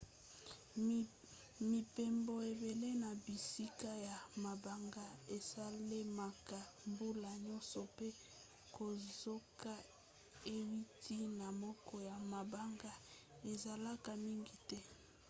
mibembo 1.69 2.33
ebele 2.51 2.89
na 3.03 3.11
bisika 3.23 3.91
ya 4.07 4.17
mabanga 4.43 5.05
esalemaka 5.35 6.59
mbula 6.89 7.31
nyonso 7.45 7.81
pe 7.97 8.07
kozoka 8.75 9.73
euti 10.55 11.17
na 11.39 11.47
moko 11.61 11.95
ya 12.09 12.15
mabanga 12.33 12.91
ezalaka 13.51 14.11
mingi 14.23 14.55
te 14.69 14.79